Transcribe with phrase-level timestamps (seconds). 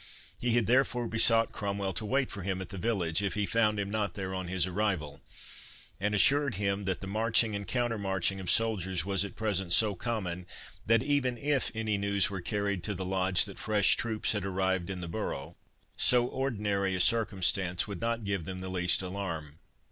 [0.39, 3.79] He had therefore besought Cromwell to wait for him at the village, if he found
[3.79, 5.21] him not there on his arrival;
[5.99, 10.47] and assured him that the marching and countermarching of soldiers was at present so common,
[10.87, 14.89] that even if any news were carried to the Lodge that fresh troops had arrived
[14.89, 15.55] in the borough,
[15.97, 19.59] so ordinary a circumstance would not give them the least alarm.